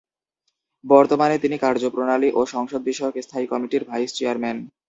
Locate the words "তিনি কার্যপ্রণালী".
1.37-2.29